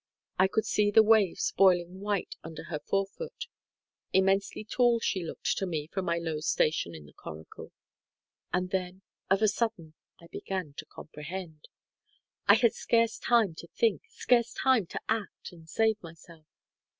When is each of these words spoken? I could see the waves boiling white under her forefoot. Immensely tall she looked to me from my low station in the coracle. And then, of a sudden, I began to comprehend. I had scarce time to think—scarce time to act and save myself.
I 0.39 0.47
could 0.47 0.65
see 0.65 0.89
the 0.89 1.03
waves 1.03 1.53
boiling 1.55 1.99
white 1.99 2.33
under 2.43 2.63
her 2.63 2.79
forefoot. 2.79 3.45
Immensely 4.11 4.63
tall 4.63 4.99
she 4.99 5.23
looked 5.23 5.55
to 5.57 5.67
me 5.67 5.85
from 5.93 6.05
my 6.05 6.17
low 6.17 6.39
station 6.39 6.95
in 6.95 7.05
the 7.05 7.13
coracle. 7.13 7.71
And 8.51 8.71
then, 8.71 9.03
of 9.29 9.43
a 9.43 9.47
sudden, 9.47 9.93
I 10.19 10.25
began 10.25 10.73
to 10.77 10.87
comprehend. 10.87 11.67
I 12.47 12.55
had 12.55 12.73
scarce 12.73 13.19
time 13.19 13.53
to 13.59 13.67
think—scarce 13.67 14.53
time 14.55 14.87
to 14.87 14.99
act 15.07 15.51
and 15.51 15.69
save 15.69 16.01
myself. 16.01 16.47